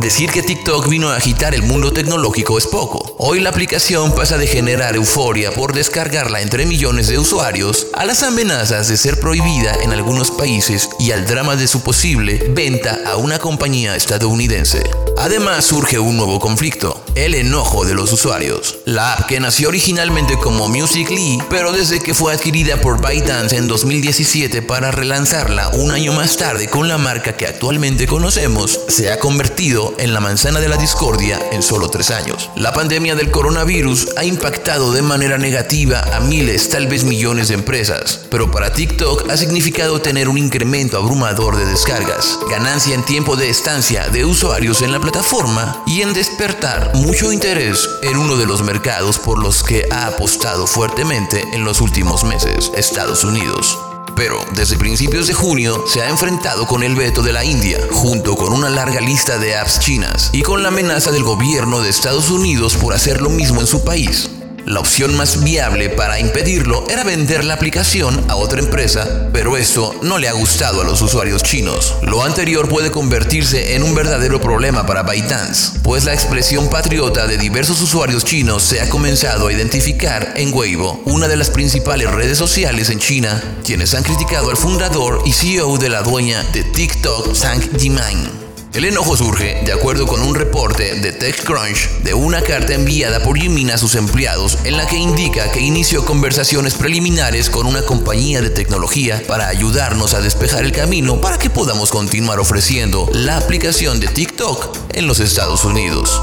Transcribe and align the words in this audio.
Decir 0.00 0.30
que 0.30 0.42
TikTok 0.42 0.88
vino 0.88 1.10
a 1.10 1.16
agitar 1.16 1.54
el 1.54 1.62
mundo 1.62 1.92
tecnológico 1.92 2.56
es 2.56 2.66
poco. 2.66 3.16
Hoy 3.18 3.38
la 3.38 3.50
aplicación 3.50 4.14
pasa 4.14 4.38
de 4.38 4.46
generar 4.46 4.96
euforia 4.96 5.52
por 5.52 5.74
descargarla 5.74 6.40
entre 6.40 6.64
millones 6.64 7.08
de 7.08 7.18
usuarios 7.18 7.88
a 7.92 8.06
las 8.06 8.22
amenazas 8.22 8.88
de 8.88 8.96
ser 8.96 9.20
prohibida 9.20 9.74
en 9.82 9.92
algunos 9.92 10.30
países 10.30 10.88
y 10.98 11.10
al 11.10 11.26
drama 11.26 11.54
de 11.54 11.68
su 11.68 11.82
posible 11.82 12.50
venta 12.54 12.98
a 13.04 13.16
una 13.18 13.38
compañía 13.38 13.94
estadounidense. 13.94 14.82
Además 15.18 15.66
surge 15.66 15.98
un 15.98 16.16
nuevo 16.16 16.40
conflicto, 16.40 17.04
el 17.14 17.34
enojo 17.34 17.84
de 17.84 17.92
los 17.92 18.10
usuarios. 18.10 18.78
La 18.86 19.12
app 19.12 19.26
que 19.26 19.38
nació 19.38 19.68
originalmente 19.68 20.38
como 20.38 20.66
Musical.ly, 20.68 21.42
pero 21.50 21.72
desde 21.72 22.00
que 22.00 22.14
fue 22.14 22.32
adquirida 22.32 22.80
por 22.80 23.02
ByteDance 23.02 23.54
en 23.54 23.68
2017 23.68 24.62
para 24.62 24.90
relanzarla 24.92 25.68
un 25.74 25.90
año 25.90 26.14
más 26.14 26.38
tarde 26.38 26.68
con 26.68 26.88
la 26.88 26.96
marca 26.96 27.36
que 27.36 27.46
actualmente 27.46 28.06
conocemos, 28.06 28.80
se 28.88 29.12
ha 29.12 29.18
convertido 29.18 29.89
en 29.98 30.14
la 30.14 30.20
manzana 30.20 30.60
de 30.60 30.68
la 30.68 30.76
discordia 30.76 31.38
en 31.52 31.62
solo 31.62 31.88
tres 31.88 32.10
años. 32.10 32.50
La 32.56 32.72
pandemia 32.72 33.14
del 33.14 33.30
coronavirus 33.30 34.08
ha 34.16 34.24
impactado 34.24 34.92
de 34.92 35.02
manera 35.02 35.38
negativa 35.38 36.00
a 36.14 36.20
miles, 36.20 36.68
tal 36.70 36.86
vez 36.86 37.04
millones 37.04 37.48
de 37.48 37.54
empresas, 37.54 38.20
pero 38.30 38.50
para 38.50 38.72
TikTok 38.72 39.30
ha 39.30 39.36
significado 39.36 40.00
tener 40.00 40.28
un 40.28 40.38
incremento 40.38 40.98
abrumador 40.98 41.56
de 41.56 41.66
descargas, 41.66 42.38
ganancia 42.48 42.94
en 42.94 43.04
tiempo 43.04 43.36
de 43.36 43.50
estancia 43.50 44.08
de 44.08 44.24
usuarios 44.24 44.82
en 44.82 44.92
la 44.92 45.00
plataforma 45.00 45.82
y 45.86 46.02
en 46.02 46.12
despertar 46.12 46.94
mucho 46.94 47.32
interés 47.32 47.88
en 48.02 48.16
uno 48.16 48.36
de 48.36 48.46
los 48.46 48.62
mercados 48.62 49.18
por 49.18 49.38
los 49.38 49.62
que 49.62 49.86
ha 49.90 50.06
apostado 50.06 50.66
fuertemente 50.66 51.44
en 51.52 51.64
los 51.64 51.80
últimos 51.80 52.24
meses, 52.24 52.70
Estados 52.76 53.24
Unidos 53.24 53.78
pero 54.20 54.44
desde 54.52 54.76
principios 54.76 55.28
de 55.28 55.32
junio 55.32 55.82
se 55.86 56.02
ha 56.02 56.10
enfrentado 56.10 56.66
con 56.66 56.82
el 56.82 56.94
veto 56.94 57.22
de 57.22 57.32
la 57.32 57.42
India, 57.42 57.78
junto 57.90 58.36
con 58.36 58.52
una 58.52 58.68
larga 58.68 59.00
lista 59.00 59.38
de 59.38 59.56
apps 59.56 59.80
chinas 59.80 60.28
y 60.34 60.42
con 60.42 60.62
la 60.62 60.68
amenaza 60.68 61.10
del 61.10 61.22
gobierno 61.22 61.80
de 61.80 61.88
Estados 61.88 62.28
Unidos 62.28 62.76
por 62.76 62.92
hacer 62.92 63.22
lo 63.22 63.30
mismo 63.30 63.62
en 63.62 63.66
su 63.66 63.82
país. 63.82 64.28
La 64.66 64.80
opción 64.80 65.16
más 65.16 65.42
viable 65.42 65.88
para 65.88 66.20
impedirlo 66.20 66.84
era 66.88 67.04
vender 67.04 67.44
la 67.44 67.54
aplicación 67.54 68.24
a 68.28 68.36
otra 68.36 68.60
empresa, 68.60 69.28
pero 69.32 69.56
esto 69.56 69.94
no 70.02 70.18
le 70.18 70.28
ha 70.28 70.32
gustado 70.32 70.82
a 70.82 70.84
los 70.84 71.02
usuarios 71.02 71.42
chinos. 71.42 71.94
Lo 72.02 72.22
anterior 72.22 72.68
puede 72.68 72.90
convertirse 72.90 73.74
en 73.74 73.82
un 73.82 73.94
verdadero 73.94 74.40
problema 74.40 74.86
para 74.86 75.02
ByteDance, 75.02 75.80
pues 75.82 76.04
la 76.04 76.14
expresión 76.14 76.68
patriota 76.68 77.26
de 77.26 77.38
diversos 77.38 77.80
usuarios 77.80 78.24
chinos 78.24 78.62
se 78.62 78.80
ha 78.80 78.88
comenzado 78.88 79.48
a 79.48 79.52
identificar 79.52 80.34
en 80.36 80.52
Weibo, 80.54 81.02
una 81.04 81.28
de 81.28 81.36
las 81.36 81.50
principales 81.50 82.10
redes 82.10 82.38
sociales 82.38 82.90
en 82.90 82.98
China, 82.98 83.42
quienes 83.64 83.94
han 83.94 84.02
criticado 84.02 84.50
al 84.50 84.56
fundador 84.56 85.22
y 85.24 85.32
CEO 85.32 85.78
de 85.78 85.88
la 85.88 86.02
dueña 86.02 86.42
de 86.52 86.64
TikTok, 86.64 87.34
Zhang 87.34 87.76
Yiming. 87.76 88.39
El 88.72 88.84
enojo 88.84 89.16
surge, 89.16 89.62
de 89.64 89.72
acuerdo 89.72 90.06
con 90.06 90.22
un 90.22 90.36
reporte 90.36 90.94
de 90.94 91.12
TechCrunch, 91.12 92.02
de 92.04 92.14
una 92.14 92.40
carta 92.40 92.72
enviada 92.72 93.20
por 93.20 93.36
Jimin 93.36 93.72
a 93.72 93.78
sus 93.78 93.96
empleados 93.96 94.58
en 94.62 94.76
la 94.76 94.86
que 94.86 94.96
indica 94.96 95.50
que 95.50 95.60
inició 95.60 96.04
conversaciones 96.04 96.74
preliminares 96.74 97.50
con 97.50 97.66
una 97.66 97.82
compañía 97.82 98.40
de 98.40 98.50
tecnología 98.50 99.22
para 99.26 99.48
ayudarnos 99.48 100.14
a 100.14 100.20
despejar 100.20 100.64
el 100.64 100.70
camino 100.70 101.20
para 101.20 101.36
que 101.36 101.50
podamos 101.50 101.90
continuar 101.90 102.38
ofreciendo 102.38 103.10
la 103.12 103.38
aplicación 103.38 103.98
de 103.98 104.06
TikTok 104.06 104.76
en 104.92 105.08
los 105.08 105.18
Estados 105.18 105.64
Unidos. 105.64 106.20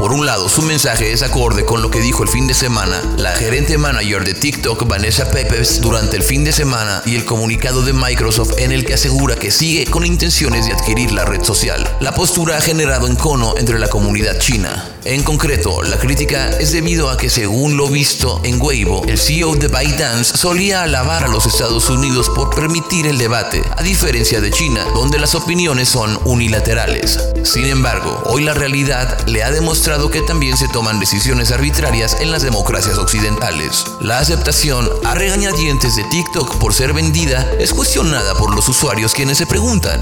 Por 0.00 0.14
un 0.14 0.24
lado, 0.24 0.48
su 0.48 0.62
mensaje 0.62 1.12
es 1.12 1.22
acorde 1.22 1.66
con 1.66 1.82
lo 1.82 1.90
que 1.90 2.00
dijo 2.00 2.22
el 2.22 2.30
fin 2.30 2.46
de 2.46 2.54
semana 2.54 3.02
la 3.18 3.32
gerente 3.32 3.76
manager 3.76 4.24
de 4.24 4.32
TikTok, 4.32 4.88
Vanessa 4.88 5.30
Pepes, 5.30 5.82
durante 5.82 6.16
el 6.16 6.22
fin 6.22 6.42
de 6.42 6.52
semana 6.52 7.02
y 7.04 7.16
el 7.16 7.26
comunicado 7.26 7.82
de 7.82 7.92
Microsoft 7.92 8.54
en 8.56 8.72
el 8.72 8.86
que 8.86 8.94
asegura 8.94 9.36
que 9.36 9.50
sigue 9.50 9.84
con 9.84 10.06
intenciones 10.06 10.64
de 10.64 10.72
adquirir 10.72 11.12
la 11.12 11.26
red 11.26 11.44
social. 11.44 11.86
La 12.00 12.14
postura 12.14 12.56
ha 12.56 12.62
generado 12.62 13.08
encono 13.08 13.58
entre 13.58 13.78
la 13.78 13.88
comunidad 13.88 14.38
china. 14.38 14.88
En 15.04 15.22
concreto, 15.22 15.82
la 15.82 15.98
crítica 15.98 16.48
es 16.58 16.72
debido 16.72 17.10
a 17.10 17.18
que 17.18 17.28
según 17.28 17.76
lo 17.76 17.86
visto 17.88 18.40
en 18.42 18.60
Weibo, 18.60 19.04
el 19.06 19.18
CEO 19.18 19.54
de 19.54 19.68
ByteDance 19.68 20.36
solía 20.36 20.82
alabar 20.82 21.24
a 21.24 21.28
los 21.28 21.44
Estados 21.44 21.90
Unidos 21.90 22.30
por 22.30 22.54
permitir 22.54 23.06
el 23.06 23.18
debate, 23.18 23.62
a 23.76 23.82
diferencia 23.82 24.40
de 24.40 24.50
China, 24.50 24.82
donde 24.94 25.18
las 25.18 25.34
opiniones 25.34 25.90
son 25.90 26.18
unilaterales. 26.24 27.18
Sin 27.42 27.66
embargo, 27.66 28.22
hoy 28.26 28.44
la 28.44 28.54
realidad 28.54 29.26
le 29.26 29.42
ha 29.42 29.50
demostrado 29.50 29.89
que 29.90 30.22
también 30.22 30.56
se 30.56 30.68
toman 30.68 31.00
decisiones 31.00 31.50
arbitrarias 31.50 32.16
en 32.20 32.30
las 32.30 32.42
democracias 32.42 32.96
occidentales. 32.96 33.84
La 34.00 34.20
aceptación 34.20 34.88
a 35.04 35.16
regañadientes 35.16 35.96
de 35.96 36.04
TikTok 36.04 36.58
por 36.58 36.72
ser 36.72 36.92
vendida 36.92 37.50
es 37.58 37.74
cuestionada 37.74 38.36
por 38.36 38.54
los 38.54 38.68
usuarios 38.68 39.14
quienes 39.14 39.38
se 39.38 39.46
preguntan, 39.46 40.00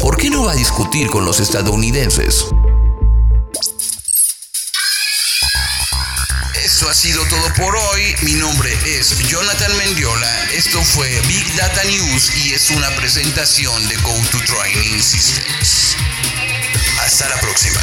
¿por 0.00 0.16
qué 0.16 0.28
no 0.28 0.46
va 0.46 0.52
a 0.52 0.56
discutir 0.56 1.08
con 1.08 1.24
los 1.24 1.38
estadounidenses? 1.38 2.46
Eso 6.64 6.88
ha 6.90 6.94
sido 6.94 7.24
todo 7.26 7.54
por 7.54 7.76
hoy. 7.76 8.16
Mi 8.22 8.32
nombre 8.32 8.76
es 8.86 9.16
Jonathan 9.28 9.76
Mendiola. 9.76 10.44
Esto 10.52 10.82
fue 10.82 11.08
Big 11.28 11.54
Data 11.54 11.84
News 11.84 12.36
y 12.44 12.54
es 12.54 12.70
una 12.70 12.90
presentación 12.96 13.88
de 13.88 13.96
Go 13.98 14.14
to 14.32 14.38
Training 14.40 15.00
Systems. 15.00 15.96
Hasta 17.00 17.28
la 17.28 17.40
próxima. 17.40 17.80